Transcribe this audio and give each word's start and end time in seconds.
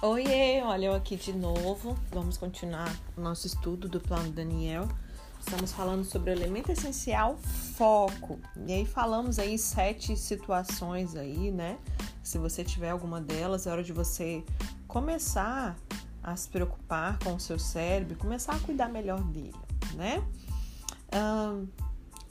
Oiê, 0.00 0.62
olha 0.62 0.86
eu 0.86 0.94
aqui 0.94 1.16
de 1.16 1.32
novo. 1.32 1.98
Vamos 2.12 2.36
continuar 2.36 2.88
o 3.16 3.20
nosso 3.20 3.48
estudo 3.48 3.88
do 3.88 3.98
plano 3.98 4.30
Daniel. 4.30 4.86
Estamos 5.40 5.72
falando 5.72 6.04
sobre 6.04 6.30
o 6.30 6.34
elemento 6.34 6.70
essencial 6.70 7.36
foco. 7.74 8.38
E 8.64 8.72
aí 8.72 8.86
falamos 8.86 9.40
aí 9.40 9.58
sete 9.58 10.16
situações 10.16 11.16
aí, 11.16 11.50
né? 11.50 11.78
Se 12.22 12.38
você 12.38 12.62
tiver 12.62 12.90
alguma 12.90 13.20
delas, 13.20 13.66
é 13.66 13.72
hora 13.72 13.82
de 13.82 13.92
você 13.92 14.44
começar 14.86 15.76
a 16.22 16.36
se 16.36 16.48
preocupar 16.48 17.18
com 17.18 17.34
o 17.34 17.40
seu 17.40 17.58
cérebro, 17.58 18.16
começar 18.18 18.54
a 18.54 18.60
cuidar 18.60 18.88
melhor 18.88 19.20
dele, 19.20 19.52
né? 19.94 20.22
Um, 21.12 21.66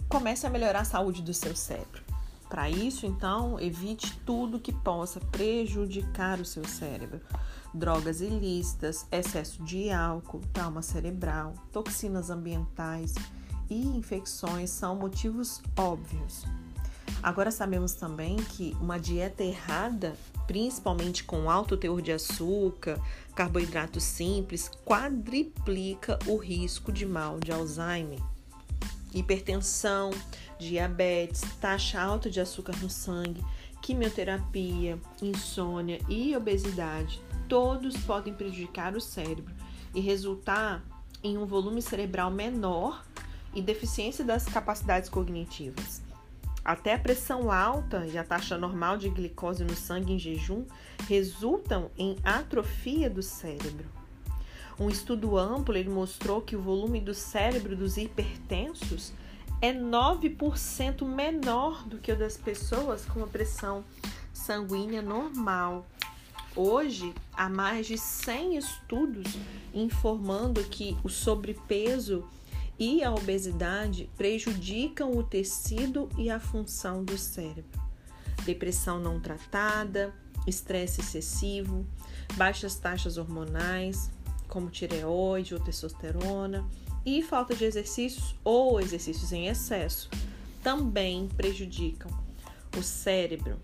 comece 0.07 0.47
a 0.47 0.49
melhorar 0.49 0.79
a 0.79 0.85
saúde 0.85 1.21
do 1.21 1.33
seu 1.33 1.53
cérebro. 1.53 2.01
Para 2.49 2.69
isso, 2.69 3.05
então, 3.05 3.59
evite 3.59 4.17
tudo 4.25 4.57
que 4.57 4.71
possa 4.71 5.19
prejudicar 5.19 6.39
o 6.39 6.45
seu 6.45 6.65
cérebro 6.65 7.19
drogas 7.77 8.21
ilícitas, 8.21 9.05
excesso 9.11 9.63
de 9.63 9.89
álcool, 9.91 10.41
trauma 10.51 10.81
cerebral, 10.81 11.53
toxinas 11.71 12.29
ambientais 12.29 13.13
e 13.69 13.85
infecções 13.85 14.69
são 14.69 14.95
motivos 14.95 15.61
óbvios. 15.77 16.45
Agora 17.21 17.51
sabemos 17.51 17.93
também 17.93 18.37
que 18.37 18.75
uma 18.79 18.99
dieta 18.99 19.43
errada, 19.43 20.15
principalmente 20.45 21.23
com 21.23 21.49
alto 21.49 21.75
teor 21.75 22.01
de 22.01 22.11
açúcar, 22.11 22.99
carboidratos 23.35 24.03
simples, 24.03 24.69
quadriplica 24.85 26.19
o 26.27 26.37
risco 26.37 26.91
de 26.91 27.05
mal 27.05 27.39
de 27.39 27.51
Alzheimer. 27.51 28.19
Hipertensão, 29.13 30.11
diabetes, 30.59 31.41
taxa 31.59 31.99
alta 31.99 32.29
de 32.29 32.39
açúcar 32.39 32.75
no 32.81 32.89
sangue, 32.89 33.43
quimioterapia, 33.81 34.99
insônia 35.21 35.99
e 36.07 36.35
obesidade 36.35 37.21
todos 37.47 37.97
podem 37.97 38.33
prejudicar 38.33 38.95
o 38.95 39.01
cérebro 39.01 39.53
e 39.93 39.99
resultar 39.99 40.83
em 41.23 41.37
um 41.37 41.45
volume 41.45 41.81
cerebral 41.81 42.29
menor 42.29 43.03
e 43.53 43.61
deficiência 43.61 44.23
das 44.23 44.45
capacidades 44.45 45.09
cognitivas. 45.09 46.01
Até 46.63 46.93
a 46.93 46.99
pressão 46.99 47.51
alta 47.51 48.05
e 48.05 48.17
a 48.17 48.23
taxa 48.23 48.57
normal 48.57 48.97
de 48.97 49.09
glicose 49.09 49.63
no 49.63 49.75
sangue 49.75 50.13
em 50.13 50.19
jejum 50.19 50.65
resultam 51.07 51.89
em 51.97 52.17
atrofia 52.23 53.09
do 53.09 53.23
cérebro. 53.23 53.85
Um 54.79 54.89
estudo 54.89 55.37
amplo 55.37 55.75
mostrou 55.89 56.41
que 56.41 56.55
o 56.55 56.61
volume 56.61 56.99
do 56.99 57.13
cérebro 57.13 57.75
dos 57.75 57.97
hipertensos 57.97 59.11
é 59.59 59.73
9% 59.73 61.03
menor 61.03 61.87
do 61.87 61.97
que 61.97 62.11
o 62.11 62.17
das 62.17 62.37
pessoas 62.37 63.05
com 63.05 63.23
a 63.23 63.27
pressão 63.27 63.83
sanguínea 64.31 65.01
normal. 65.01 65.85
Hoje, 66.59 67.13
há 67.33 67.47
mais 67.47 67.85
de 67.85 67.99
100 67.99 68.57
estudos 68.57 69.37
informando 69.71 70.63
que 70.63 70.97
o 71.03 71.07
sobrepeso 71.07 72.27
e 72.79 73.03
a 73.03 73.13
obesidade 73.13 74.09
prejudicam 74.17 75.15
o 75.15 75.21
tecido 75.21 76.09
e 76.17 76.31
a 76.31 76.39
função 76.39 77.03
do 77.03 77.15
cérebro. 77.15 77.79
Depressão 78.43 78.99
não 78.99 79.19
tratada, 79.19 80.11
estresse 80.47 81.01
excessivo, 81.01 81.85
baixas 82.33 82.73
taxas 82.73 83.19
hormonais, 83.19 84.09
como 84.47 84.71
tireoide 84.71 85.53
ou 85.53 85.59
testosterona, 85.59 86.67
e 87.05 87.21
falta 87.21 87.53
de 87.53 87.65
exercícios 87.65 88.33
ou 88.43 88.81
exercícios 88.81 89.31
em 89.31 89.45
excesso 89.47 90.09
também 90.63 91.27
prejudicam 91.37 92.11
o 92.75 92.81
cérebro. 92.81 93.59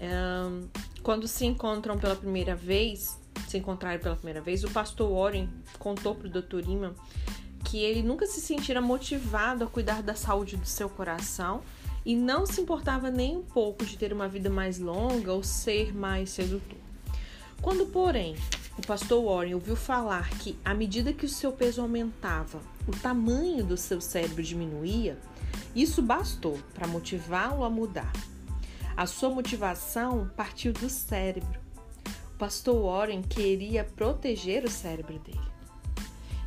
Um, 0.00 0.68
quando 1.02 1.26
se 1.26 1.46
encontram 1.46 1.98
pela 1.98 2.16
primeira 2.16 2.54
vez, 2.54 3.18
se 3.48 3.58
encontraram 3.58 4.00
pela 4.00 4.16
primeira 4.16 4.40
vez, 4.40 4.64
o 4.64 4.70
pastor 4.70 5.10
Warren 5.10 5.48
contou 5.78 6.14
para 6.14 6.26
o 6.26 6.30
Dr. 6.30 6.68
Iman 6.68 6.94
que 7.64 7.78
ele 7.78 8.02
nunca 8.02 8.26
se 8.26 8.40
sentira 8.40 8.80
motivado 8.80 9.64
a 9.64 9.66
cuidar 9.66 10.02
da 10.02 10.14
saúde 10.14 10.56
do 10.56 10.66
seu 10.66 10.88
coração 10.88 11.62
e 12.04 12.16
não 12.16 12.46
se 12.46 12.60
importava 12.60 13.10
nem 13.10 13.36
um 13.36 13.42
pouco 13.42 13.84
de 13.84 13.98
ter 13.98 14.12
uma 14.12 14.28
vida 14.28 14.48
mais 14.48 14.78
longa 14.78 15.32
ou 15.32 15.42
ser 15.42 15.94
mais 15.94 16.30
sedutor. 16.30 16.78
Quando, 17.60 17.86
porém, 17.86 18.36
o 18.78 18.86
pastor 18.86 19.22
Warren 19.24 19.54
ouviu 19.54 19.76
falar 19.76 20.30
que, 20.38 20.56
à 20.64 20.72
medida 20.72 21.12
que 21.12 21.26
o 21.26 21.28
seu 21.28 21.52
peso 21.52 21.82
aumentava, 21.82 22.60
o 22.86 22.92
tamanho 22.92 23.64
do 23.64 23.76
seu 23.76 24.00
cérebro 24.00 24.42
diminuía, 24.42 25.18
isso 25.74 26.00
bastou 26.00 26.58
para 26.72 26.86
motivá-lo 26.86 27.64
a 27.64 27.68
mudar. 27.68 28.12
A 28.98 29.06
sua 29.06 29.30
motivação 29.30 30.28
partiu 30.36 30.72
do 30.72 30.90
cérebro. 30.90 31.60
O 32.34 32.36
pastor 32.36 32.82
Warren 32.82 33.22
queria 33.22 33.84
proteger 33.84 34.64
o 34.64 34.68
cérebro 34.68 35.20
dele. 35.20 35.38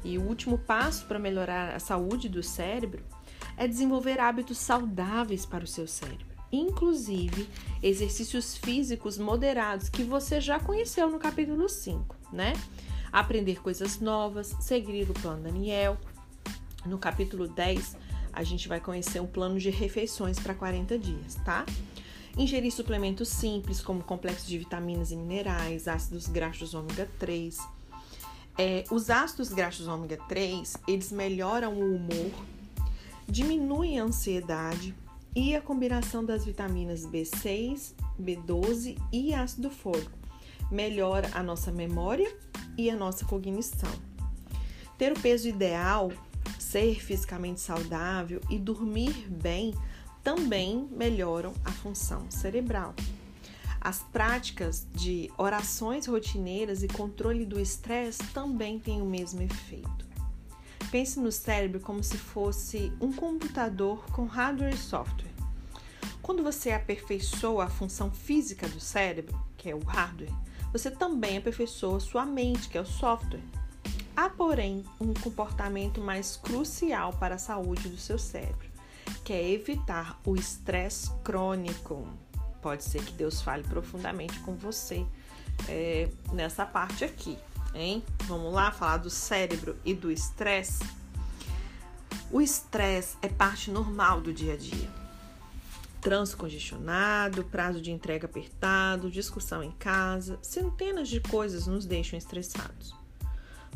E 0.04 0.18
o 0.18 0.24
último 0.24 0.58
passo 0.58 1.06
para 1.06 1.18
melhorar 1.18 1.74
a 1.74 1.80
saúde 1.80 2.28
do 2.28 2.44
cérebro 2.44 3.06
é 3.56 3.66
desenvolver 3.66 4.20
hábitos 4.20 4.58
saudáveis 4.58 5.46
para 5.46 5.64
o 5.64 5.68
seu 5.68 5.88
cérebro, 5.88 6.26
inclusive 6.52 7.48
exercícios 7.82 8.58
físicos 8.58 9.18
moderados 9.18 9.88
que 9.88 10.04
você 10.04 10.42
já 10.42 10.60
conheceu 10.60 11.10
no 11.10 11.20
capítulo 11.20 11.70
5, 11.70 12.18
né? 12.34 12.52
Aprender 13.14 13.62
coisas 13.62 14.02
novas, 14.02 14.58
seguir 14.60 15.10
o 15.10 15.14
plano 15.14 15.44
Daniel. 15.44 15.98
No 16.86 16.98
capítulo 16.98 17.48
10, 17.48 17.96
a 18.34 18.44
gente 18.44 18.68
vai 18.68 18.82
conhecer 18.82 19.22
um 19.22 19.28
plano 19.28 19.58
de 19.58 19.70
refeições 19.70 20.38
para 20.38 20.54
40 20.54 21.00
dias, 21.00 21.36
tá? 21.46 21.66
Ingerir 22.38 22.72
suplementos 22.72 23.30
simples, 23.30 23.81
como 23.81 24.03
complexos 24.03 24.47
de 24.47 24.58
vitaminas 24.58 25.12
e 25.12 25.16
minerais, 25.16 25.88
ácidos 25.88 26.28
graxos 26.28 26.74
ômega 26.74 27.09
3. 27.19 27.58
É, 28.58 28.84
os 28.90 29.09
ácidos 29.09 29.50
graxos 29.50 29.88
ômega 29.88 30.18
3, 30.28 30.78
eles 30.88 31.12
melhoram 31.12 31.74
o 31.74 31.96
humor, 31.96 32.31
diminuem 33.28 34.00
a 34.00 34.03
ansiedade 34.03 34.96
e 35.36 35.56
a 35.56 35.62
combinação 35.62 36.24
das 36.24 36.46
vitaminas 36.46 37.06
B6, 37.06 37.94
B12 38.20 38.97
e 39.12 39.34
ácido 39.34 39.70
fólico 39.70 40.22
melhora 40.72 41.30
a 41.34 41.44
nossa 41.44 41.72
memória 41.72 42.34
e 42.78 42.90
a 42.90 42.96
nossa 42.96 43.25
cognição. 43.25 43.91
Ter 44.97 45.12
o 45.12 45.20
peso 45.20 45.47
ideal, 45.47 46.12
ser 46.58 47.02
fisicamente 47.02 47.59
saudável 47.59 48.40
e 48.50 48.58
dormir 48.58 49.28
bem 49.30 49.75
também 50.24 50.88
melhoram 50.92 51.54
a 51.66 51.72
função 51.72 52.30
cerebral. 52.30 52.94
As 53.80 54.04
práticas 54.04 54.86
de 54.94 55.32
orações 55.38 56.06
rotineiras 56.06 56.84
e 56.84 56.88
controle 56.88 57.46
do 57.46 57.59
estresse 57.59 58.24
também 58.32 58.80
têm 58.80 59.02
o 59.02 59.06
mesmo 59.06 59.42
efeito. 59.42 60.06
Pense 60.92 61.20
no 61.20 61.32
cérebro 61.32 61.80
como 61.80 62.04
se 62.04 62.18
fosse 62.18 62.92
um 63.02 63.12
computador 63.12 64.06
com 64.12 64.26
hardware 64.26 64.74
e 64.74 64.78
software. 64.78 65.32
Quando 66.22 66.44
você 66.44 66.72
aperfeiçoa 66.72 67.66
a 67.66 67.70
função 67.70 68.12
física 68.12 68.68
do 68.68 68.80
cérebro, 68.80 69.40
que 69.58 69.70
é 69.70 69.76
o 69.76 69.84
hardware, 69.84 70.34
você 70.72 70.92
também 70.92 71.38
aperfeiçoa 71.38 72.00
sua 72.00 72.26
mente, 72.26 72.70
que 72.70 72.78
é 72.78 72.82
o 72.82 72.86
software. 72.86 73.42
Há, 74.16 74.30
porém, 74.30 74.86
um 75.00 75.14
comportamento 75.14 76.00
mais 76.00 76.38
crucial 76.38 77.14
para 77.14 77.36
a 77.36 77.40
saúde 77.40 77.90
do 77.90 77.98
seu 77.98 78.20
cérebro 78.20 78.71
que 79.31 79.36
é 79.36 79.50
evitar 79.50 80.19
o 80.25 80.36
estresse 80.36 81.09
crônico. 81.24 82.06
Pode 82.62 82.84
ser 82.84 83.02
que 83.02 83.14
Deus 83.14 83.42
fale 83.42 83.64
profundamente 83.64 84.38
com 84.42 84.56
você 84.56 85.06
é, 85.69 86.09
nessa 86.34 86.66
parte 86.66 87.06
aqui, 87.06 87.38
hein? 87.74 88.03
Vamos 88.25 88.53
lá 88.53 88.74
falar 88.74 88.97
do 88.97 89.09
cérebro 89.09 89.78
e 89.86 89.94
do 89.94 90.12
estresse. 90.12 90.84
O 92.30 92.41
estresse 92.41 93.16
é 93.22 93.30
parte 93.30 93.72
normal 93.72 94.20
do 94.20 94.34
dia 94.34 94.56
a 94.56 94.58
dia. 94.58 94.90
Trânsito 96.02 96.38
congestionado, 96.38 97.46
prazo 97.46 97.79
de 97.79 97.90
entrega 97.90 98.26
apertado, 98.26 99.09
discussão 99.09 99.64
em 99.64 99.72
casa, 99.72 100.40
centenas 100.41 101.08
de 101.08 101.22
coisas 101.22 101.67
nos 101.67 101.85
deixam 101.85 102.20
estressados. 102.20 102.94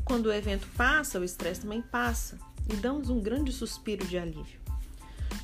Quando 0.04 0.26
o 0.26 0.34
evento 0.34 0.68
passa, 0.76 1.18
o 1.18 1.24
estresse 1.24 1.62
também 1.62 1.82
passa 1.82 2.38
e 2.70 2.76
damos 2.76 3.10
um 3.10 3.22
grande 3.22 3.54
suspiro 3.54 4.06
de 4.06 4.18
alívio. 4.18 4.65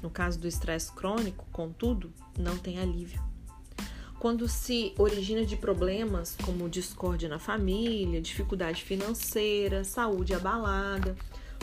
No 0.02 0.10
caso 0.10 0.40
do 0.40 0.48
estresse 0.48 0.92
crônico, 0.92 1.46
contudo, 1.52 2.12
não 2.38 2.58
tem 2.58 2.80
alívio. 2.80 3.22
Quando 4.20 4.48
se 4.48 4.94
origina 5.00 5.44
de 5.46 5.56
problemas 5.56 6.36
como 6.44 6.70
discórdia 6.70 7.28
na 7.28 7.40
família, 7.40 8.22
dificuldade 8.22 8.84
financeira, 8.84 9.84
saúde 9.84 10.34
abalada, 10.34 11.16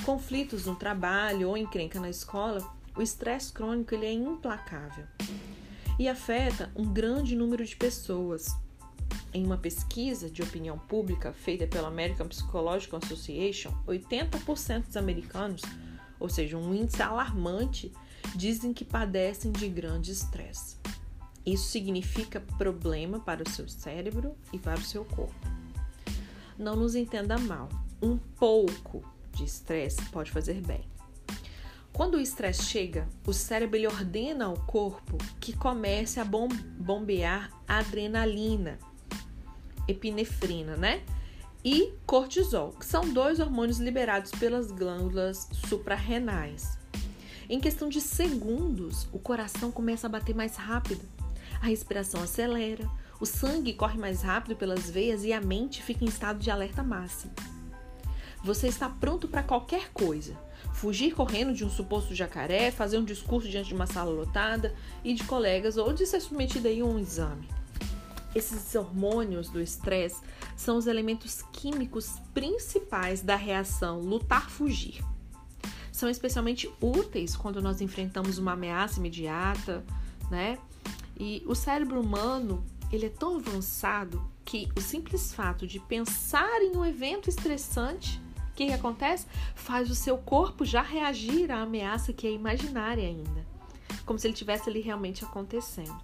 conflitos 0.04 0.66
no 0.66 0.74
trabalho 0.74 1.48
ou 1.48 1.56
encrenca 1.56 2.00
na 2.00 2.10
escola, 2.10 2.66
o 2.96 3.02
estresse 3.02 3.52
crônico 3.52 3.94
ele 3.94 4.06
é 4.06 4.12
implacável 4.12 5.04
e 5.98 6.08
afeta 6.08 6.70
um 6.74 6.84
grande 6.84 7.34
número 7.34 7.64
de 7.64 7.76
pessoas. 7.76 8.56
Em 9.32 9.44
uma 9.44 9.58
pesquisa 9.58 10.30
de 10.30 10.42
opinião 10.42 10.78
pública 10.78 11.32
feita 11.32 11.66
pela 11.66 11.88
American 11.88 12.28
Psychological 12.28 13.00
Association, 13.02 13.72
80% 13.86 14.86
dos 14.86 14.96
americanos, 14.96 15.62
ou 16.18 16.28
seja, 16.28 16.56
um 16.56 16.74
índice 16.74 17.02
alarmante, 17.02 17.92
dizem 18.34 18.72
que 18.72 18.84
padecem 18.84 19.52
de 19.52 19.68
grande 19.68 20.12
estresse. 20.12 20.76
Isso 21.44 21.68
significa 21.68 22.40
problema 22.58 23.20
para 23.20 23.42
o 23.42 23.48
seu 23.48 23.68
cérebro 23.68 24.36
e 24.52 24.58
para 24.58 24.78
o 24.78 24.84
seu 24.84 25.04
corpo. 25.04 25.34
Não 26.58 26.76
nos 26.76 26.94
entenda 26.94 27.38
mal. 27.38 27.68
Um 28.02 28.18
pouco 28.18 29.02
de 29.32 29.44
estresse 29.44 30.02
pode 30.10 30.30
fazer 30.30 30.60
bem. 30.60 30.84
Quando 31.92 32.14
o 32.14 32.20
estresse 32.20 32.62
chega, 32.64 33.08
o 33.26 33.32
cérebro 33.32 33.82
ordena 33.86 34.44
ao 34.44 34.54
corpo 34.54 35.18
que 35.40 35.52
comece 35.52 36.20
a 36.20 36.24
bombear 36.24 37.50
adrenalina, 37.66 38.78
epinefrina, 39.88 40.76
né? 40.76 41.02
E 41.64 41.92
cortisol, 42.06 42.72
que 42.72 42.86
são 42.86 43.12
dois 43.12 43.40
hormônios 43.40 43.78
liberados 43.78 44.30
pelas 44.32 44.70
glândulas 44.70 45.48
suprarrenais. 45.68 46.78
Em 47.48 47.58
questão 47.58 47.88
de 47.88 47.98
segundos, 47.98 49.08
o 49.10 49.18
coração 49.18 49.70
começa 49.70 50.06
a 50.06 50.10
bater 50.10 50.34
mais 50.34 50.56
rápido, 50.56 51.00
a 51.62 51.66
respiração 51.66 52.22
acelera, 52.22 52.86
o 53.18 53.24
sangue 53.24 53.72
corre 53.72 53.98
mais 53.98 54.20
rápido 54.20 54.54
pelas 54.54 54.90
veias 54.90 55.24
e 55.24 55.32
a 55.32 55.40
mente 55.40 55.82
fica 55.82 56.04
em 56.04 56.08
estado 56.08 56.38
de 56.38 56.50
alerta 56.50 56.82
máximo. 56.82 57.32
Você 58.44 58.68
está 58.68 58.88
pronto 58.90 59.26
para 59.26 59.42
qualquer 59.42 59.90
coisa. 59.92 60.36
Fugir 60.74 61.14
correndo 61.14 61.54
de 61.54 61.64
um 61.64 61.70
suposto 61.70 62.14
jacaré, 62.14 62.70
fazer 62.70 62.98
um 62.98 63.04
discurso 63.04 63.48
diante 63.48 63.68
de 63.68 63.74
uma 63.74 63.86
sala 63.86 64.10
lotada 64.10 64.74
e 65.02 65.14
de 65.14 65.24
colegas 65.24 65.78
ou 65.78 65.92
de 65.92 66.06
ser 66.06 66.20
submetido 66.20 66.68
a 66.68 66.70
um 66.70 66.98
exame. 66.98 67.48
Esses 68.34 68.74
hormônios 68.74 69.48
do 69.48 69.60
estresse 69.60 70.20
são 70.54 70.76
os 70.76 70.86
elementos 70.86 71.42
químicos 71.50 72.20
principais 72.34 73.22
da 73.22 73.36
reação 73.36 74.00
lutar-fugir. 74.00 75.02
São 75.98 76.08
especialmente 76.08 76.70
úteis 76.80 77.36
quando 77.36 77.60
nós 77.60 77.80
enfrentamos 77.80 78.38
uma 78.38 78.52
ameaça 78.52 78.98
imediata, 78.98 79.84
né? 80.30 80.58
E 81.18 81.42
o 81.46 81.54
cérebro 81.54 82.00
humano, 82.00 82.64
ele 82.92 83.06
é 83.06 83.10
tão 83.10 83.36
avançado 83.36 84.22
que 84.44 84.68
o 84.76 84.80
simples 84.80 85.34
fato 85.34 85.66
de 85.66 85.80
pensar 85.80 86.62
em 86.62 86.76
um 86.76 86.84
evento 86.84 87.28
estressante 87.28 88.20
que, 88.58 88.66
que 88.66 88.72
acontece? 88.72 89.24
Faz 89.54 89.88
o 89.88 89.94
seu 89.94 90.18
corpo 90.18 90.64
já 90.64 90.82
reagir 90.82 91.52
à 91.52 91.62
ameaça 91.62 92.12
que 92.12 92.26
é 92.26 92.32
imaginária 92.32 93.06
ainda, 93.06 93.46
como 94.04 94.18
se 94.18 94.26
ele 94.26 94.34
tivesse 94.34 94.68
ali 94.68 94.80
realmente 94.80 95.24
acontecendo. 95.24 95.96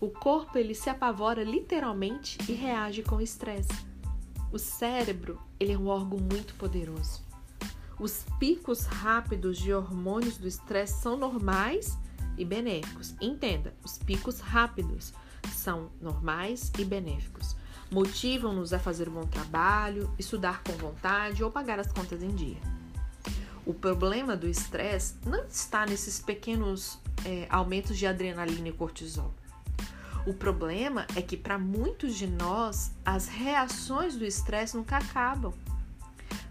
O 0.00 0.08
corpo 0.08 0.58
ele 0.58 0.74
se 0.74 0.90
apavora 0.90 1.44
literalmente 1.44 2.38
e 2.48 2.54
reage 2.54 3.04
com 3.04 3.20
estresse. 3.20 3.86
O 4.50 4.58
cérebro 4.58 5.40
ele 5.60 5.74
é 5.74 5.78
um 5.78 5.86
órgão 5.86 6.18
muito 6.18 6.56
poderoso. 6.56 7.25
Os 7.98 8.24
picos 8.38 8.84
rápidos 8.84 9.58
de 9.58 9.72
hormônios 9.72 10.36
do 10.36 10.46
estresse 10.46 11.00
são 11.00 11.16
normais 11.16 11.96
e 12.36 12.44
benéficos. 12.44 13.14
Entenda, 13.20 13.74
os 13.84 13.98
picos 13.98 14.40
rápidos 14.40 15.12
são 15.54 15.90
normais 16.00 16.70
e 16.78 16.84
benéficos 16.84 17.56
motivam-nos 17.90 18.72
a 18.72 18.78
fazer 18.78 19.08
um 19.08 19.12
bom 19.12 19.26
trabalho, 19.26 20.10
estudar 20.18 20.62
com 20.62 20.72
vontade 20.72 21.42
ou 21.42 21.50
pagar 21.50 21.78
as 21.78 21.90
contas 21.92 22.22
em 22.22 22.34
dia. 22.34 22.60
O 23.64 23.74
problema 23.74 24.36
do 24.36 24.48
estresse 24.48 25.14
não 25.24 25.44
está 25.44 25.84
nesses 25.86 26.20
pequenos 26.20 26.98
é, 27.24 27.46
aumentos 27.50 27.98
de 27.98 28.06
adrenalina 28.06 28.68
e 28.68 28.72
cortisol. 28.72 29.34
O 30.24 30.32
problema 30.32 31.06
é 31.14 31.22
que 31.22 31.36
para 31.36 31.58
muitos 31.58 32.16
de 32.16 32.26
nós 32.26 32.92
as 33.04 33.28
reações 33.28 34.16
do 34.16 34.24
estresse 34.24 34.76
nunca 34.76 34.96
acabam. 34.96 35.52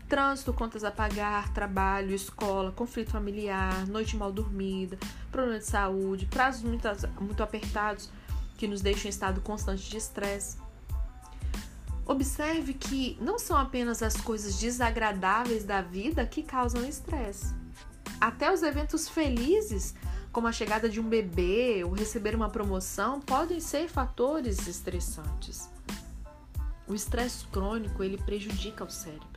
Trânsito, 0.07 0.53
contas 0.53 0.83
a 0.83 0.91
pagar, 0.91 1.51
trabalho, 1.51 2.13
escola, 2.13 2.71
conflito 2.71 3.09
familiar, 3.09 3.87
noite 3.87 4.15
mal 4.15 4.31
dormida, 4.31 4.99
problema 5.31 5.57
de 5.57 5.65
saúde, 5.65 6.27
prazos 6.27 6.61
muito, 6.61 6.87
muito 7.19 7.41
apertados 7.41 8.09
que 8.55 8.67
nos 8.67 8.81
deixam 8.81 9.07
em 9.07 9.09
estado 9.09 9.41
constante 9.41 9.89
de 9.89 9.97
estresse. 9.97 10.57
Observe 12.05 12.75
que 12.75 13.17
não 13.19 13.39
são 13.39 13.57
apenas 13.57 14.03
as 14.03 14.15
coisas 14.15 14.59
desagradáveis 14.59 15.63
da 15.63 15.81
vida 15.81 16.23
que 16.25 16.43
causam 16.43 16.85
estresse. 16.85 17.51
Até 18.21 18.53
os 18.53 18.61
eventos 18.61 19.09
felizes, 19.09 19.95
como 20.31 20.47
a 20.47 20.51
chegada 20.51 20.87
de 20.87 20.99
um 20.99 21.09
bebê 21.09 21.83
ou 21.83 21.93
receber 21.93 22.35
uma 22.35 22.49
promoção, 22.49 23.19
podem 23.19 23.59
ser 23.59 23.89
fatores 23.89 24.67
estressantes. 24.67 25.67
O 26.87 26.93
estresse 26.93 27.45
crônico 27.47 28.03
ele 28.03 28.19
prejudica 28.19 28.83
o 28.83 28.89
cérebro. 28.89 29.34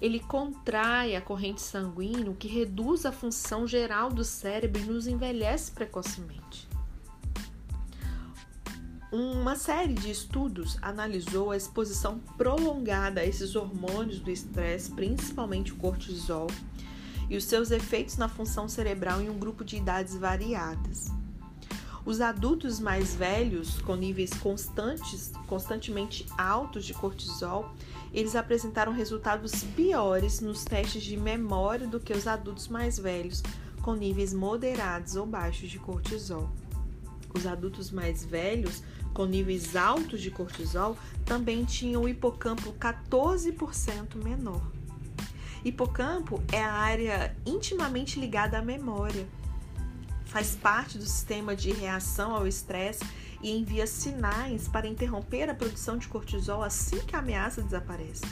Ele 0.00 0.20
contrai 0.20 1.16
a 1.16 1.20
corrente 1.20 1.60
sanguínea, 1.60 2.30
o 2.30 2.34
que 2.34 2.48
reduz 2.48 3.04
a 3.04 3.12
função 3.12 3.66
geral 3.66 4.10
do 4.10 4.24
cérebro 4.24 4.80
e 4.80 4.84
nos 4.84 5.06
envelhece 5.06 5.72
precocemente. 5.72 6.68
Uma 9.10 9.56
série 9.56 9.94
de 9.94 10.10
estudos 10.10 10.76
analisou 10.82 11.50
a 11.50 11.56
exposição 11.56 12.18
prolongada 12.36 13.22
a 13.22 13.24
esses 13.24 13.56
hormônios 13.56 14.20
do 14.20 14.30
estresse, 14.30 14.90
principalmente 14.90 15.72
o 15.72 15.76
cortisol, 15.76 16.46
e 17.30 17.36
os 17.36 17.44
seus 17.44 17.70
efeitos 17.70 18.18
na 18.18 18.28
função 18.28 18.68
cerebral 18.68 19.20
em 19.20 19.30
um 19.30 19.38
grupo 19.38 19.64
de 19.64 19.76
idades 19.76 20.14
variadas. 20.14 21.08
Os 22.04 22.20
adultos 22.20 22.80
mais 22.80 23.14
velhos, 23.14 23.80
com 23.80 23.94
níveis 23.94 24.32
constantes, 24.34 25.32
constantemente 25.46 26.26
altos 26.38 26.84
de 26.84 26.94
cortisol, 26.94 27.74
eles 28.12 28.34
apresentaram 28.34 28.92
resultados 28.92 29.62
piores 29.76 30.40
nos 30.40 30.64
testes 30.64 31.02
de 31.02 31.16
memória 31.16 31.86
do 31.86 32.00
que 32.00 32.12
os 32.12 32.26
adultos 32.26 32.68
mais 32.68 32.98
velhos, 32.98 33.42
com 33.82 33.94
níveis 33.94 34.32
moderados 34.32 35.16
ou 35.16 35.26
baixos 35.26 35.70
de 35.70 35.78
cortisol. 35.78 36.50
Os 37.34 37.46
adultos 37.46 37.90
mais 37.90 38.24
velhos 38.24 38.82
com 39.12 39.26
níveis 39.26 39.76
altos 39.76 40.20
de 40.20 40.30
cortisol 40.30 40.96
também 41.24 41.64
tinham 41.64 42.02
o 42.02 42.08
hipocampo 42.08 42.72
14% 42.74 44.16
menor. 44.22 44.62
Hipocampo 45.64 46.42
é 46.52 46.62
a 46.62 46.72
área 46.72 47.36
intimamente 47.44 48.18
ligada 48.18 48.58
à 48.58 48.62
memória. 48.62 49.26
Faz 50.24 50.54
parte 50.54 50.98
do 50.98 51.04
sistema 51.04 51.56
de 51.56 51.72
reação 51.72 52.34
ao 52.34 52.46
estresse 52.46 53.04
e 53.42 53.50
envia 53.50 53.86
sinais 53.86 54.68
para 54.68 54.86
interromper 54.86 55.48
a 55.48 55.54
produção 55.54 55.96
de 55.96 56.08
cortisol 56.08 56.62
assim 56.62 56.98
que 56.98 57.14
a 57.14 57.20
ameaça 57.20 57.62
desaparece. 57.62 58.24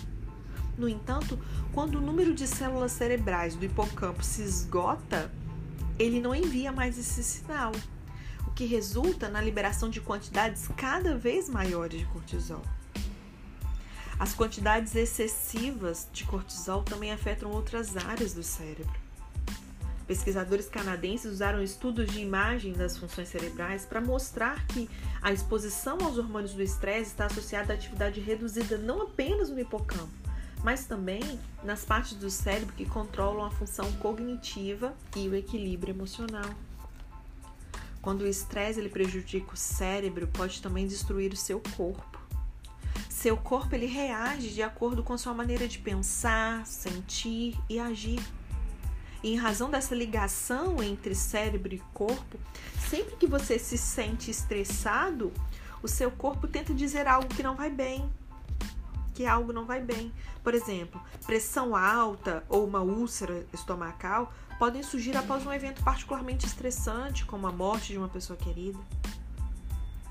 No 0.76 0.88
entanto, 0.88 1.38
quando 1.72 1.96
o 1.96 2.00
número 2.00 2.34
de 2.34 2.46
células 2.46 2.92
cerebrais 2.92 3.54
do 3.54 3.64
hipocampo 3.64 4.22
se 4.22 4.42
esgota, 4.42 5.30
ele 5.98 6.20
não 6.20 6.34
envia 6.34 6.70
mais 6.70 6.98
esse 6.98 7.22
sinal 7.22 7.72
que 8.56 8.64
resulta 8.64 9.28
na 9.28 9.40
liberação 9.40 9.90
de 9.90 10.00
quantidades 10.00 10.66
cada 10.76 11.16
vez 11.16 11.46
maiores 11.46 12.00
de 12.00 12.06
cortisol. 12.06 12.62
As 14.18 14.32
quantidades 14.32 14.94
excessivas 14.94 16.08
de 16.10 16.24
cortisol 16.24 16.82
também 16.82 17.12
afetam 17.12 17.50
outras 17.50 17.98
áreas 17.98 18.32
do 18.32 18.42
cérebro. 18.42 19.05
Pesquisadores 20.06 20.68
canadenses 20.68 21.32
usaram 21.32 21.60
estudos 21.60 22.10
de 22.12 22.20
imagem 22.20 22.72
das 22.72 22.96
funções 22.96 23.28
cerebrais 23.28 23.84
para 23.84 24.00
mostrar 24.00 24.64
que 24.68 24.88
a 25.20 25.32
exposição 25.32 25.98
aos 26.00 26.16
hormônios 26.16 26.54
do 26.54 26.62
estresse 26.62 27.10
está 27.10 27.26
associada 27.26 27.72
à 27.72 27.76
atividade 27.76 28.20
reduzida 28.20 28.78
não 28.78 29.02
apenas 29.02 29.50
no 29.50 29.58
hipocampo, 29.58 30.12
mas 30.62 30.86
também 30.86 31.40
nas 31.64 31.84
partes 31.84 32.14
do 32.14 32.30
cérebro 32.30 32.74
que 32.76 32.86
controlam 32.86 33.44
a 33.44 33.50
função 33.50 33.90
cognitiva 33.94 34.94
e 35.16 35.28
o 35.28 35.34
equilíbrio 35.34 35.92
emocional. 35.92 36.54
Quando 38.00 38.20
o 38.20 38.28
estresse 38.28 38.78
ele 38.78 38.88
prejudica 38.88 39.54
o 39.54 39.56
cérebro, 39.56 40.28
pode 40.28 40.62
também 40.62 40.86
destruir 40.86 41.32
o 41.32 41.36
seu 41.36 41.60
corpo. 41.76 42.20
Seu 43.10 43.36
corpo 43.36 43.74
ele 43.74 43.86
reage 43.86 44.50
de 44.50 44.62
acordo 44.62 45.02
com 45.02 45.18
sua 45.18 45.34
maneira 45.34 45.66
de 45.66 45.80
pensar, 45.80 46.64
sentir 46.64 47.58
e 47.68 47.80
agir. 47.80 48.22
Em 49.26 49.34
razão 49.34 49.68
dessa 49.68 49.92
ligação 49.92 50.80
entre 50.80 51.12
cérebro 51.12 51.74
e 51.74 51.82
corpo, 51.92 52.38
sempre 52.88 53.16
que 53.16 53.26
você 53.26 53.58
se 53.58 53.76
sente 53.76 54.30
estressado, 54.30 55.32
o 55.82 55.88
seu 55.88 56.12
corpo 56.12 56.46
tenta 56.46 56.72
dizer 56.72 57.08
algo 57.08 57.26
que 57.26 57.42
não 57.42 57.56
vai 57.56 57.68
bem, 57.68 58.08
que 59.16 59.26
algo 59.26 59.52
não 59.52 59.64
vai 59.64 59.82
bem. 59.82 60.12
Por 60.44 60.54
exemplo, 60.54 61.02
pressão 61.24 61.74
alta 61.74 62.44
ou 62.48 62.64
uma 62.64 62.82
úlcera 62.82 63.44
estomacal 63.52 64.32
podem 64.60 64.84
surgir 64.84 65.16
após 65.16 65.44
um 65.44 65.52
evento 65.52 65.82
particularmente 65.82 66.46
estressante, 66.46 67.26
como 67.26 67.48
a 67.48 67.52
morte 67.52 67.88
de 67.88 67.98
uma 67.98 68.08
pessoa 68.08 68.36
querida. 68.36 68.78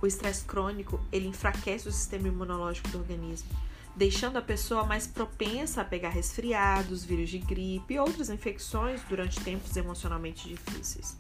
O 0.02 0.06
estresse 0.06 0.44
crônico, 0.44 1.00
ele 1.10 1.30
enfraquece 1.30 1.88
o 1.88 1.92
sistema 1.94 2.28
imunológico 2.28 2.90
do 2.90 2.98
organismo, 2.98 3.48
deixando 3.96 4.38
a 4.38 4.42
pessoa 4.42 4.84
mais 4.84 5.08
propensa 5.08 5.82
a 5.82 5.86
pegar 5.86 6.10
resfriados, 6.10 7.06
vírus 7.06 7.30
de 7.30 7.40
gripe 7.40 7.94
e 7.94 8.00
outras 8.00 8.30
infecções 8.30 9.02
durante 9.08 9.40
tempos 9.40 9.76
emocionalmente 9.78 10.48
difíceis. 10.48 11.18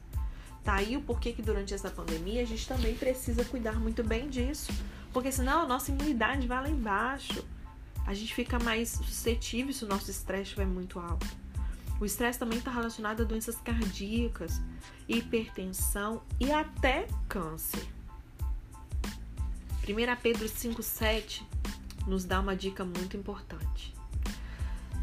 Tá 0.63 0.75
aí 0.75 0.97
o 0.97 1.01
porquê 1.01 1.31
que 1.31 1.41
durante 1.41 1.73
essa 1.73 1.89
pandemia 1.89 2.41
a 2.41 2.45
gente 2.45 2.67
também 2.67 2.95
precisa 2.95 3.45
cuidar 3.45 3.79
muito 3.79 4.03
bem 4.03 4.27
disso, 4.27 4.71
porque 5.13 5.31
senão 5.31 5.61
a 5.61 5.67
nossa 5.67 5.91
imunidade 5.91 6.47
vai 6.47 6.63
lá 6.63 6.69
embaixo. 6.69 7.45
A 8.05 8.13
gente 8.13 8.33
fica 8.33 8.59
mais 8.59 8.89
suscetível 8.89 9.73
se 9.73 9.85
o 9.85 9.87
nosso 9.87 10.11
estresse 10.11 10.43
estiver 10.43 10.65
muito 10.65 10.99
alto. 10.99 11.27
O 11.99 12.05
estresse 12.05 12.37
também 12.37 12.57
está 12.57 12.71
relacionado 12.71 13.21
a 13.21 13.23
doenças 13.23 13.55
cardíacas, 13.57 14.59
hipertensão 15.07 16.21
e 16.39 16.51
até 16.51 17.07
câncer. 17.29 17.87
1 19.87 20.21
Pedro 20.21 20.45
5,7 20.45 21.43
nos 22.05 22.25
dá 22.25 22.39
uma 22.39 22.55
dica 22.55 22.83
muito 22.83 23.17
importante. 23.17 23.93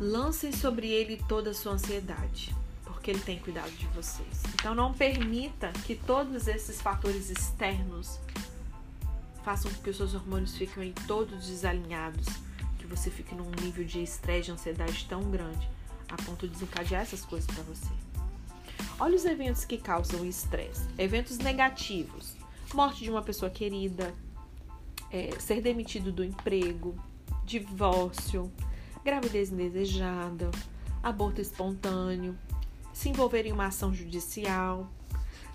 Lancem 0.01 0.53
sobre 0.53 0.89
ele 0.89 1.23
toda 1.29 1.51
a 1.51 1.55
sua 1.55 1.73
ansiedade, 1.73 2.55
porque 2.85 3.11
ele 3.11 3.21
tem 3.21 3.39
cuidado 3.39 3.71
de 3.71 3.87
vocês. 3.89 4.43
Então 4.55 4.75
não 4.75 4.93
permita 4.93 5.73
que 5.85 5.95
todos 5.95 6.49
esses 6.49 6.81
fatores 6.81 7.31
externos 7.31 8.19
façam 9.45 9.73
com 9.73 9.83
que 9.83 9.91
os 9.91 9.97
seus 9.97 10.15
hormônios 10.15 10.57
fiquem 10.57 10.93
todos 11.07 11.47
desalinhados, 11.47 12.27
que 12.79 12.87
você 12.87 13.11
fique 13.11 13.35
num 13.35 13.51
nível 13.63 13.85
de 13.85 14.03
estresse, 14.03 14.47
de 14.47 14.53
ansiedade 14.53 15.07
tão 15.09 15.23
grande, 15.31 15.69
a 16.09 16.17
ponto 16.17 16.47
de 16.47 16.55
desencadear 16.55 17.03
essas 17.03 17.25
coisas 17.25 17.47
para 17.47 17.63
você. 17.65 17.91
Olha 18.99 19.17
os 19.17 19.25
eventos 19.25 19.65
que 19.65 19.79
causam 19.79 20.25
estresse. 20.25 20.87
Eventos 20.99 21.39
negativos. 21.39 22.37
Morte 22.75 23.03
de 23.05 23.11
uma 23.11 23.23
pessoa 23.23 23.51
querida, 23.51 24.15
é, 25.13 25.31
ser 25.39 25.61
demitido 25.61 26.11
do 26.11 26.25
emprego, 26.25 26.97
divórcio, 27.45 28.51
gravidez 29.05 29.53
indesejada, 29.53 30.51
aborto 31.03 31.41
espontâneo, 31.41 32.37
se 32.93 33.09
envolver 33.09 33.47
em 33.47 33.53
uma 33.53 33.67
ação 33.67 33.93
judicial, 33.93 34.91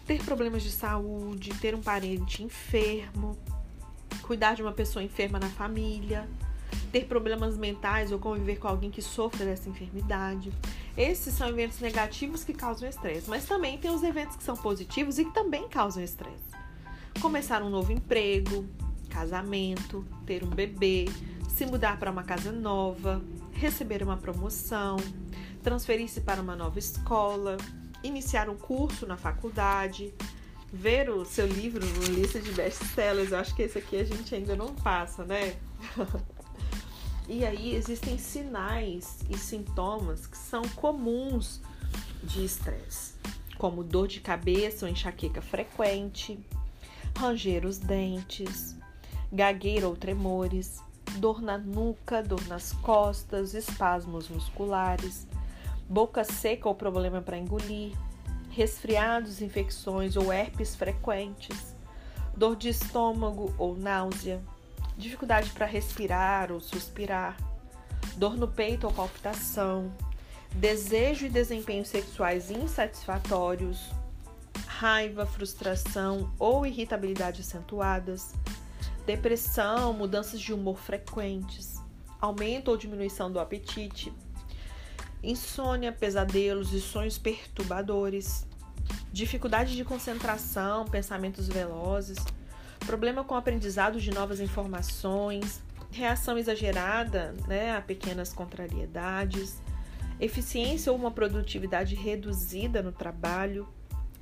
ter 0.05 0.23
problemas 0.23 0.63
de 0.63 0.71
saúde, 0.71 1.49
ter 1.59 1.73
um 1.73 1.81
parente 1.81 2.43
enfermo, 2.43 3.37
cuidar 4.21 4.55
de 4.55 4.61
uma 4.61 4.71
pessoa 4.71 5.03
enferma 5.03 5.39
na 5.39 5.49
família, 5.49 6.29
ter 6.91 7.05
problemas 7.05 7.57
mentais 7.57 8.11
ou 8.11 8.19
conviver 8.19 8.57
com 8.57 8.67
alguém 8.67 8.91
que 8.91 9.01
sofra 9.01 9.45
dessa 9.45 9.69
enfermidade. 9.69 10.51
Esses 10.95 11.33
são 11.33 11.47
eventos 11.47 11.79
negativos 11.79 12.43
que 12.43 12.53
causam 12.53 12.87
estresse, 12.87 13.29
mas 13.29 13.45
também 13.45 13.77
tem 13.77 13.91
os 13.91 14.03
eventos 14.03 14.35
que 14.35 14.43
são 14.43 14.55
positivos 14.55 15.17
e 15.19 15.25
que 15.25 15.33
também 15.33 15.67
causam 15.67 16.03
estresse. 16.03 16.47
Começar 17.21 17.61
um 17.61 17.69
novo 17.69 17.91
emprego, 17.91 18.65
casamento, 19.07 20.05
ter 20.25 20.43
um 20.43 20.49
bebê, 20.49 21.05
se 21.49 21.65
mudar 21.65 21.97
para 21.97 22.11
uma 22.11 22.23
casa 22.23 22.51
nova, 22.51 23.21
receber 23.51 24.03
uma 24.03 24.17
promoção, 24.17 24.97
transferir-se 25.63 26.21
para 26.21 26.41
uma 26.41 26.55
nova 26.55 26.77
escola, 26.77 27.57
iniciar 28.03 28.49
um 28.49 28.55
curso 28.55 29.05
na 29.07 29.17
faculdade, 29.17 30.13
ver 30.71 31.09
o 31.09 31.25
seu 31.25 31.47
livro 31.47 31.85
no 31.85 32.03
lista 32.13 32.39
de 32.39 32.51
best-sellers. 32.51 33.31
Eu 33.31 33.39
acho 33.39 33.55
que 33.55 33.63
esse 33.63 33.77
aqui 33.77 33.97
a 33.97 34.03
gente 34.03 34.33
ainda 34.35 34.55
não 34.55 34.73
passa, 34.75 35.23
né? 35.23 35.57
e 37.27 37.45
aí 37.45 37.75
existem 37.75 38.17
sinais 38.17 39.19
e 39.29 39.37
sintomas 39.37 40.27
que 40.27 40.37
são 40.37 40.61
comuns 40.75 41.61
de 42.23 42.45
estresse, 42.45 43.13
como 43.57 43.83
dor 43.83 44.07
de 44.07 44.19
cabeça 44.19 44.85
ou 44.85 44.91
enxaqueca 44.91 45.41
frequente, 45.41 46.39
ranger 47.17 47.65
os 47.65 47.77
dentes, 47.77 48.76
gagueira 49.31 49.87
ou 49.87 49.95
tremores, 49.95 50.81
dor 51.17 51.41
na 51.41 51.57
nuca, 51.57 52.21
dor 52.21 52.45
nas 52.47 52.73
costas, 52.73 53.53
espasmos 53.53 54.29
musculares, 54.29 55.27
boca 55.89 56.23
seca 56.23 56.67
ou 56.67 56.75
problema 56.75 57.21
para 57.21 57.37
engolir, 57.37 57.93
resfriados, 58.49 59.41
infecções 59.41 60.15
ou 60.15 60.31
herpes 60.31 60.75
frequentes, 60.75 61.75
dor 62.35 62.55
de 62.55 62.69
estômago 62.69 63.53
ou 63.57 63.75
náusea, 63.75 64.41
dificuldade 64.97 65.49
para 65.51 65.65
respirar 65.65 66.51
ou 66.51 66.59
suspirar, 66.59 67.37
dor 68.15 68.35
no 68.35 68.47
peito 68.47 68.87
ou 68.87 68.93
palpitação, 68.93 69.91
desejo 70.53 71.25
e 71.25 71.29
desempenho 71.29 71.85
sexuais 71.85 72.49
insatisfatórios, 72.49 73.91
raiva, 74.65 75.25
frustração 75.25 76.31
ou 76.39 76.65
irritabilidade 76.65 77.41
acentuadas, 77.41 78.33
depressão, 79.07 79.93
mudanças 79.93 80.37
de 80.41 80.53
humor 80.53 80.77
frequentes, 80.77 81.81
aumento 82.19 82.67
ou 82.67 82.75
diminuição 82.75 83.31
do 83.31 83.39
apetite, 83.39 84.13
insônia, 85.23 85.93
pesadelos 85.93 86.73
e 86.73 86.81
sonhos 86.81 87.17
perturbadores, 87.17 88.45
dificuldade 89.09 89.77
de 89.77 89.85
concentração, 89.85 90.83
pensamentos 90.83 91.47
velozes, 91.47 92.17
problema 92.85 93.23
com 93.23 93.33
o 93.33 93.37
aprendizado 93.37 93.97
de 94.01 94.11
novas 94.11 94.41
informações, 94.41 95.61
reação 95.89 96.37
exagerada 96.37 97.33
né, 97.47 97.77
a 97.77 97.81
pequenas 97.81 98.33
contrariedades, 98.33 99.61
eficiência 100.19 100.91
ou 100.91 100.97
uma 100.97 101.11
produtividade 101.11 101.95
reduzida 101.95 102.83
no 102.83 102.91
trabalho, 102.91 103.69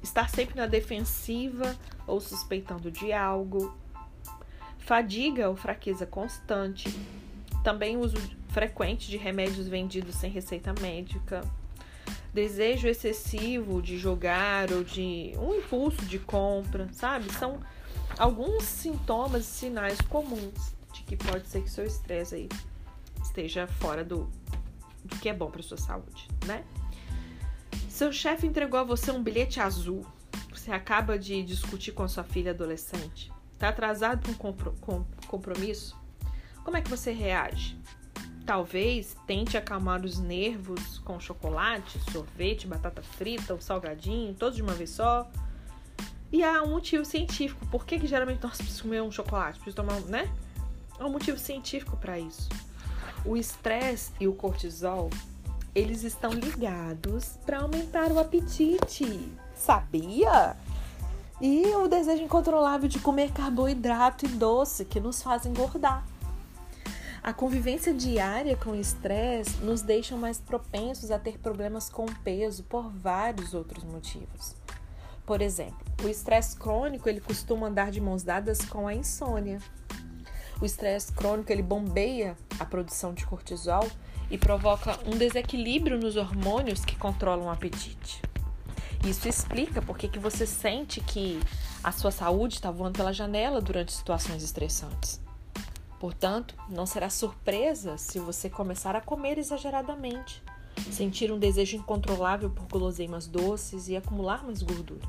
estar 0.04 0.30
sempre 0.30 0.56
na 0.56 0.68
defensiva 0.68 1.76
ou 2.06 2.22
suspeitando 2.22 2.92
de 2.92 3.12
algo, 3.12 3.76
fadiga 4.86 5.50
ou 5.50 5.56
fraqueza 5.56 6.06
constante, 6.06 6.88
também 7.64 7.98
uso 7.98 8.18
frequente 8.50 9.10
de 9.10 9.18
remédios 9.18 9.68
vendidos 9.68 10.16
sem 10.16 10.30
receita 10.30 10.74
médica, 10.80 11.42
desejo 12.32 12.88
excessivo 12.88 13.82
de 13.82 13.98
jogar 13.98 14.72
ou 14.72 14.84
de 14.84 15.34
um 15.40 15.56
impulso 15.56 16.06
de 16.06 16.20
compra, 16.20 16.88
sabe? 16.94 17.34
São 17.34 17.60
alguns 18.18 18.64
sintomas 18.64 19.42
e 19.42 19.48
sinais 19.48 20.00
comuns 20.02 20.76
de 20.94 21.02
que 21.02 21.18
pode 21.18 21.48
ser 21.48 21.64
que 21.64 21.70
seu 21.70 21.86
estresse 21.86 22.36
aí 22.36 22.50
esteja 23.24 23.66
fora 23.66 24.04
do, 24.04 24.30
do 25.04 25.16
que 25.18 25.28
é 25.28 25.34
bom 25.34 25.50
para 25.50 25.64
sua 25.64 25.78
saúde, 25.78 26.28
né? 26.46 26.64
Seu 27.90 28.14
chefe 28.14 28.46
entregou 28.46 28.80
a 28.80 28.84
você 28.84 29.12
um 29.12 29.24
bilhete 29.24 29.60
azul. 29.60 30.06
Você 30.54 30.72
acaba 30.72 31.18
de 31.18 31.42
discutir 31.44 31.92
com 31.92 32.04
a 32.04 32.08
sua 32.08 32.24
filha 32.24 32.52
adolescente. 32.52 33.32
Está 33.56 33.70
atrasado 33.70 34.30
um 34.30 35.04
compromisso? 35.28 35.98
Como 36.64 36.76
é 36.76 36.82
que 36.82 36.90
você 36.90 37.12
reage? 37.12 37.80
Talvez 38.46 39.16
tente 39.26 39.58
acalmar 39.58 40.04
os 40.04 40.20
nervos 40.20 41.00
com 41.00 41.20
chocolate, 41.20 42.00
sorvete, 42.12 42.68
batata 42.68 43.02
frita 43.02 43.54
ou 43.54 43.62
salgadinho, 43.62 44.36
todos 44.36 44.58
de 44.58 44.62
uma 44.62 44.74
vez 44.74 44.92
só. 44.92 45.28
E 46.32 46.44
há 46.44 46.62
um 46.62 46.72
motivo 46.72 47.06
científico. 47.06 47.66
Por 47.68 47.86
que, 47.86 47.98
que 47.98 48.08
geralmente 48.08 48.44
nós 48.44 48.58
precisamos 48.58 48.82
comer 48.82 49.02
um 49.02 49.12
chocolate? 49.12 49.60
Precisamos 49.60 49.96
tomar, 49.96 50.10
né? 50.12 50.32
Há 51.00 51.06
um 51.06 51.12
motivo 51.12 51.40
científico 51.40 51.96
para 51.98 52.20
isso. 52.20 52.50
O 53.26 53.38
estresse 53.38 54.12
e 54.20 54.28
o 54.28 54.34
cortisol, 54.34 55.10
eles 55.74 56.04
estão 56.04 56.32
ligados 56.32 57.40
para 57.46 57.60
aumentar 57.60 58.12
o 58.12 58.20
apetite. 58.20 59.32
Sabia? 59.56 60.56
E 61.42 61.66
o 61.76 61.88
desejo 61.90 62.24
incontrolável 62.24 62.88
de 62.88 63.00
comer 63.00 63.32
carboidrato 63.32 64.26
e 64.26 64.30
doce 64.30 64.86
que 64.86 65.02
nos 65.02 65.22
faz 65.22 65.46
engordar. 65.46 66.06
A 67.22 67.34
convivência 67.34 67.94
diária 67.94 68.56
com 68.56 68.70
o 68.70 68.80
estresse 68.80 69.58
nos 69.58 69.82
deixa 69.82 70.16
mais 70.16 70.38
propensos 70.40 71.12
a 71.12 71.20
ter 71.20 71.38
problemas 71.40 71.90
com 71.90 72.06
peso 72.06 72.64
por 72.64 72.90
vários 72.90 73.54
outros 73.54 73.84
motivos. 73.84 74.56
Por 75.26 75.42
exemplo, 75.42 75.78
o 76.04 76.08
estresse 76.08 76.56
crônico 76.56 77.10
ele 77.10 77.20
costuma 77.20 77.68
andar 77.68 77.92
de 77.92 78.00
mãos 78.00 78.24
dadas 78.24 78.64
com 78.64 78.88
a 78.88 78.94
insônia. 78.94 79.60
O 80.62 80.66
estresse 80.66 81.12
crônico 81.12 81.52
ele 81.52 81.64
bombeia 81.64 82.38
a 82.60 82.66
produção 82.66 83.14
de 83.14 83.26
cortisol 83.26 83.90
e 84.32 84.38
provoca 84.38 84.98
um 85.06 85.18
desequilíbrio 85.18 85.98
nos 85.98 86.16
hormônios 86.16 86.86
que 86.86 86.96
controlam 86.96 87.48
o 87.48 87.50
apetite. 87.50 88.22
Isso 89.06 89.30
explica 89.30 89.84
porque 89.84 90.08
que 90.08 90.18
você 90.18 90.48
sente 90.48 91.00
que 91.00 91.40
a 91.84 91.92
sua 91.92 92.10
saúde 92.10 92.56
está 92.56 92.72
voando 92.72 92.98
pela 92.98 93.14
janela 93.14 93.62
durante 93.62 93.94
situações 93.94 94.42
estressantes. 94.42 95.22
Portanto, 96.00 96.56
não 96.68 96.88
será 96.88 97.08
surpresa 97.08 98.00
se 98.00 98.18
você 98.18 98.50
começar 98.50 98.96
a 98.96 99.02
comer 99.02 99.38
exageradamente, 99.38 100.42
sentir 100.92 101.32
um 101.32 101.38
desejo 101.38 101.78
incontrolável 101.78 102.50
por 102.50 102.68
guloseimas 102.68 103.28
doces 103.28 103.88
e 103.90 103.96
acumular 103.96 104.44
mais 104.44 104.64
gordura. 104.64 105.08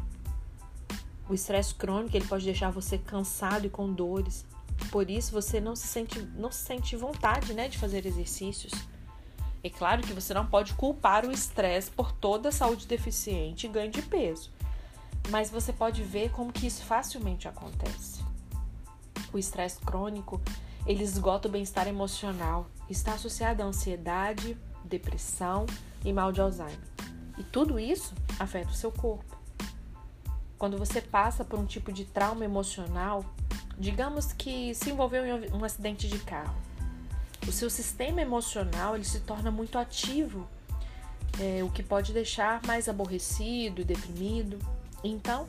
O 1.26 1.32
estresse 1.32 1.74
crônico 1.74 2.16
ele 2.18 2.26
pode 2.26 2.44
deixar 2.44 2.70
você 2.70 2.98
cansado 2.98 3.66
e 3.66 3.70
com 3.70 3.90
dores. 3.90 4.44
Por 4.90 5.10
isso 5.10 5.32
você 5.32 5.58
não 5.58 5.74
se 5.74 5.86
sente, 5.86 6.20
não 6.36 6.52
se 6.52 6.64
sente 6.64 6.94
vontade 6.96 7.54
né, 7.54 7.66
de 7.66 7.78
fazer 7.78 8.04
exercícios. 8.04 8.72
É 9.62 9.70
claro 9.70 10.02
que 10.02 10.12
você 10.12 10.32
não 10.32 10.46
pode 10.46 10.74
culpar 10.74 11.26
o 11.26 11.32
estresse 11.32 11.90
por 11.90 12.12
toda 12.12 12.50
a 12.50 12.52
saúde 12.52 12.86
deficiente 12.86 13.66
e 13.66 13.70
ganho 13.70 13.90
de 13.90 14.02
peso, 14.02 14.52
mas 15.30 15.50
você 15.50 15.72
pode 15.72 16.02
ver 16.02 16.30
como 16.30 16.52
que 16.52 16.66
isso 16.66 16.84
facilmente 16.84 17.48
acontece. 17.48 18.24
O 19.32 19.38
estresse 19.38 19.80
crônico 19.80 20.40
ele 20.86 21.02
esgota 21.02 21.48
o 21.48 21.50
bem-estar 21.50 21.88
emocional, 21.88 22.68
está 22.88 23.14
associado 23.14 23.62
à 23.62 23.66
ansiedade, 23.66 24.56
depressão 24.84 25.66
e 26.04 26.12
mal 26.12 26.30
de 26.30 26.40
Alzheimer. 26.40 26.78
E 27.36 27.42
tudo 27.42 27.78
isso 27.78 28.14
afeta 28.38 28.70
o 28.70 28.74
seu 28.74 28.92
corpo. 28.92 29.36
Quando 30.56 30.78
você 30.78 31.00
passa 31.00 31.44
por 31.44 31.58
um 31.58 31.66
tipo 31.66 31.92
de 31.92 32.04
trauma 32.04 32.44
emocional, 32.44 33.24
digamos 33.76 34.32
que 34.32 34.74
se 34.74 34.90
envolveu 34.90 35.26
em 35.26 35.52
um 35.52 35.64
acidente 35.64 36.08
de 36.08 36.18
carro, 36.20 36.56
o 37.46 37.52
seu 37.52 37.70
sistema 37.70 38.20
emocional 38.20 38.94
ele 38.94 39.04
se 39.04 39.20
torna 39.20 39.50
muito 39.50 39.78
ativo, 39.78 40.46
é, 41.38 41.62
o 41.62 41.70
que 41.70 41.82
pode 41.82 42.12
deixar 42.12 42.60
mais 42.66 42.88
aborrecido 42.88 43.80
e 43.80 43.84
deprimido. 43.84 44.58
Então, 45.04 45.48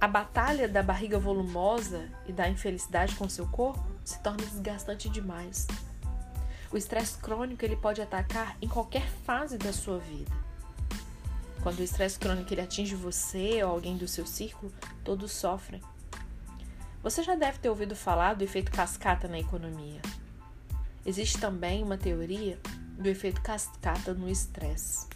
a 0.00 0.08
batalha 0.08 0.68
da 0.68 0.82
barriga 0.82 1.18
volumosa 1.18 2.08
e 2.26 2.32
da 2.32 2.48
infelicidade 2.48 3.14
com 3.14 3.28
seu 3.28 3.46
corpo 3.46 3.84
se 4.04 4.18
torna 4.20 4.44
desgastante 4.44 5.08
demais. 5.08 5.66
O 6.70 6.76
estresse 6.76 7.18
crônico 7.18 7.64
ele 7.64 7.76
pode 7.76 8.00
atacar 8.00 8.56
em 8.60 8.68
qualquer 8.68 9.08
fase 9.24 9.56
da 9.56 9.72
sua 9.72 9.98
vida. 9.98 10.32
Quando 11.62 11.80
o 11.80 11.82
estresse 11.82 12.18
crônico 12.18 12.52
ele 12.52 12.60
atinge 12.60 12.94
você 12.94 13.62
ou 13.62 13.70
alguém 13.70 13.96
do 13.96 14.06
seu 14.06 14.26
círculo, 14.26 14.72
todos 15.04 15.32
sofrem. 15.32 15.82
Você 17.02 17.22
já 17.22 17.34
deve 17.34 17.58
ter 17.58 17.68
ouvido 17.68 17.96
falar 17.96 18.34
do 18.34 18.44
efeito 18.44 18.70
cascata 18.70 19.28
na 19.28 19.38
economia. 19.38 20.00
Existe 21.04 21.38
também 21.38 21.82
uma 21.82 21.96
teoria 21.96 22.58
do 22.98 23.08
efeito 23.08 23.40
cascata 23.40 24.12
no 24.12 24.28
estresse. 24.28 25.06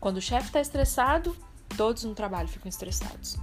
Quando 0.00 0.16
o 0.16 0.22
chefe 0.22 0.46
está 0.48 0.60
estressado, 0.60 1.36
todos 1.76 2.04
no 2.04 2.14
trabalho 2.14 2.48
ficam 2.48 2.68
estressados. 2.68 3.36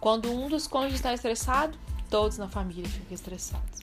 Quando 0.00 0.30
um 0.30 0.48
dos 0.48 0.66
cônjuges 0.66 0.96
está 0.96 1.14
estressado, 1.14 1.78
todos 2.10 2.36
na 2.36 2.48
família 2.48 2.88
ficam 2.88 3.14
estressados. 3.14 3.82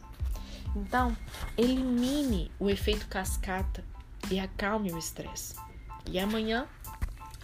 Então, 0.75 1.15
elimine 1.57 2.51
o 2.59 2.69
efeito 2.69 3.07
cascata 3.07 3.83
e 4.29 4.39
acalme 4.39 4.91
o 4.91 4.97
estresse. 4.97 5.55
E 6.09 6.19
amanhã 6.19 6.67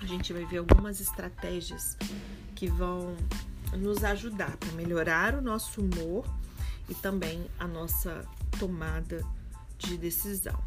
a 0.01 0.05
gente 0.05 0.31
vai 0.31 0.45
ver 0.45 0.59
algumas 0.59 0.99
estratégias 0.99 1.97
que 2.55 2.67
vão 2.67 3.15
nos 3.73 4.03
ajudar 4.03 4.55
para 4.57 4.71
melhorar 4.73 5.35
o 5.35 5.41
nosso 5.41 5.81
humor 5.81 6.25
e 6.87 6.93
também 6.93 7.45
a 7.59 7.67
nossa 7.67 8.23
tomada 8.59 9.25
de 9.77 9.97
decisão. 9.97 10.59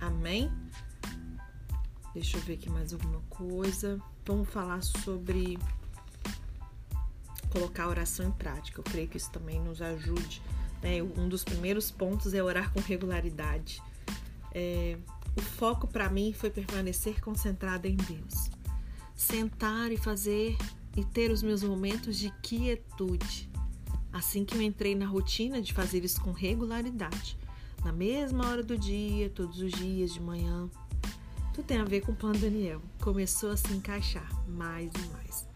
Amém? 0.00 0.50
Deixa 2.14 2.36
eu 2.36 2.40
ver 2.42 2.54
aqui 2.54 2.70
mais 2.70 2.92
alguma 2.92 3.20
coisa. 3.28 4.00
Vamos 4.24 4.48
falar 4.48 4.82
sobre 4.82 5.58
colocar 7.50 7.84
a 7.84 7.88
oração 7.88 8.28
em 8.28 8.32
prática. 8.32 8.80
Eu 8.80 8.84
creio 8.84 9.08
que 9.08 9.16
isso 9.16 9.30
também 9.30 9.60
nos 9.60 9.80
ajude. 9.82 10.42
Né? 10.82 11.02
Um 11.02 11.28
dos 11.28 11.44
primeiros 11.44 11.90
pontos 11.90 12.34
é 12.34 12.42
orar 12.42 12.72
com 12.72 12.80
regularidade. 12.80 13.82
É, 14.52 14.96
o 15.36 15.42
foco 15.42 15.86
para 15.86 16.08
mim 16.08 16.32
foi 16.32 16.50
permanecer 16.50 17.20
concentrada 17.20 17.86
em 17.86 17.96
Deus. 17.96 18.50
Sentar 19.14 19.92
e 19.92 19.96
fazer 19.96 20.56
e 20.96 21.04
ter 21.04 21.30
os 21.30 21.42
meus 21.42 21.62
momentos 21.62 22.18
de 22.18 22.30
quietude. 22.42 23.50
Assim 24.12 24.44
que 24.44 24.56
eu 24.56 24.62
entrei 24.62 24.94
na 24.94 25.06
rotina 25.06 25.60
de 25.60 25.74
fazer 25.74 26.02
isso 26.02 26.20
com 26.22 26.32
regularidade, 26.32 27.36
na 27.86 27.92
mesma 27.92 28.48
hora 28.48 28.64
do 28.64 28.76
dia, 28.76 29.30
todos 29.30 29.60
os 29.60 29.70
dias 29.70 30.12
de 30.12 30.20
manhã, 30.20 30.68
tudo 31.54 31.64
tem 31.64 31.78
a 31.78 31.84
ver 31.84 32.00
com 32.00 32.10
o 32.10 32.16
plano 32.16 32.36
Daniel. 32.36 32.82
Começou 33.00 33.52
a 33.52 33.56
se 33.56 33.72
encaixar 33.72 34.28
mais 34.48 34.90
e 34.92 35.12
mais. 35.12 35.46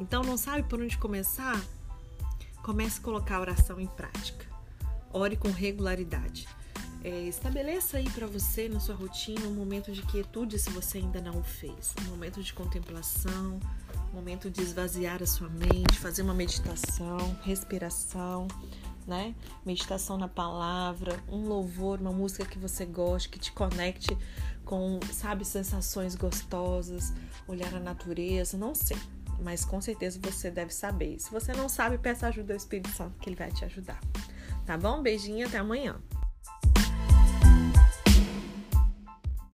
Então, 0.00 0.22
não 0.22 0.38
sabe 0.38 0.62
por 0.62 0.80
onde 0.80 0.96
começar? 0.96 1.62
Comece 2.62 3.00
a 3.00 3.02
colocar 3.02 3.36
a 3.36 3.40
oração 3.42 3.78
em 3.78 3.86
prática. 3.86 4.46
Ore 5.12 5.36
com 5.36 5.50
regularidade. 5.50 6.48
É, 7.04 7.28
estabeleça 7.28 7.98
aí 7.98 8.08
para 8.08 8.26
você 8.26 8.66
na 8.66 8.80
sua 8.80 8.94
rotina 8.94 9.46
um 9.46 9.54
momento 9.54 9.92
de 9.92 10.00
quietude 10.06 10.58
se 10.58 10.70
você 10.70 10.96
ainda 10.96 11.20
não 11.20 11.38
o 11.38 11.44
fez. 11.44 11.94
Um 12.00 12.08
momento 12.12 12.42
de 12.42 12.54
contemplação, 12.54 13.60
um 14.10 14.16
momento 14.16 14.50
de 14.50 14.62
esvaziar 14.62 15.22
a 15.22 15.26
sua 15.26 15.50
mente, 15.50 15.98
fazer 15.98 16.22
uma 16.22 16.32
meditação, 16.32 17.38
respiração, 17.42 18.48
né? 19.06 19.34
Meditação 19.64 20.16
na 20.16 20.28
palavra, 20.28 21.18
um 21.28 21.46
louvor, 21.46 22.00
uma 22.00 22.12
música 22.12 22.44
que 22.44 22.58
você 22.58 22.84
goste, 22.84 23.28
que 23.28 23.38
te 23.38 23.52
conecte 23.52 24.16
com, 24.64 24.98
sabe, 25.12 25.44
sensações 25.44 26.14
gostosas, 26.14 27.12
olhar 27.46 27.74
a 27.74 27.80
natureza, 27.80 28.56
não 28.56 28.74
sei. 28.74 28.96
Mas 29.40 29.64
com 29.64 29.80
certeza 29.80 30.18
você 30.22 30.50
deve 30.50 30.72
saber. 30.72 31.18
Se 31.18 31.30
você 31.30 31.52
não 31.52 31.68
sabe, 31.68 31.98
peça 31.98 32.28
ajuda 32.28 32.54
ao 32.54 32.56
Espírito 32.56 32.90
Santo 32.90 33.18
que 33.18 33.28
ele 33.28 33.36
vai 33.36 33.50
te 33.50 33.64
ajudar. 33.64 34.00
Tá 34.64 34.78
bom? 34.78 35.02
Beijinho, 35.02 35.46
até 35.46 35.58
amanhã. 35.58 36.00